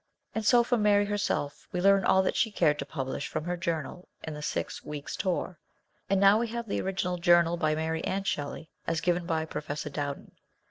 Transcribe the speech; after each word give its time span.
And 0.33 0.43
so 0.43 0.63
from 0.63 0.81
Mary 0.81 1.05
herself 1.05 1.67
we 1.71 1.79
learn 1.79 2.03
all 2.03 2.23
that 2.23 2.35
she 2.35 2.49
cared 2.49 2.79
to 2.79 2.87
publish 2.87 3.27
from 3.27 3.43
her 3.43 3.55
journal 3.55 4.07
in 4.23 4.33
the 4.33 4.41
Six 4.41 4.83
Weeks' 4.83 5.15
Tour, 5.15 5.59
and 6.09 6.19
now 6.19 6.39
we 6.39 6.47
have 6.47 6.67
the 6.67 6.81
original 6.81 7.17
journal 7.19 7.55
by 7.55 7.75
Mary 7.75 8.03
and 8.03 8.25
Shelley, 8.25 8.71
as 8.87 8.99
given 8.99 9.27
by 9.27 9.45
Professor 9.45 9.91
Dowden. 9.91 10.31